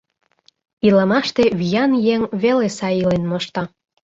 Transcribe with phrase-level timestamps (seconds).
[0.87, 3.63] Илымаште виян еҥ веле сай илен мошта.